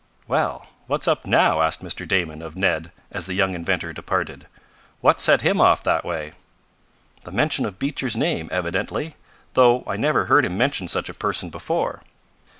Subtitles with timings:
[0.27, 2.07] "Well, what's up now?" asked Mr.
[2.07, 4.47] Damon of Ned, as the young inventor departed.
[4.99, 6.31] "What set him off that way?"
[7.21, 9.13] "The mention of Beecher's name, evidently.
[9.53, 12.01] Though I never heard him mention such a person before."